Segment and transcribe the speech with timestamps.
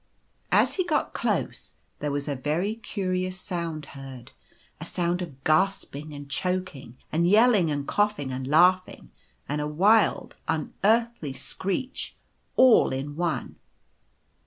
[0.61, 4.31] "As he got close there was a very curious sound heard—
[4.81, 9.11] a sound of gasping and choking, and yelling and coughing, and laughing,
[9.47, 12.15] and a wild, unearthly screech
[12.55, 13.57] all in one.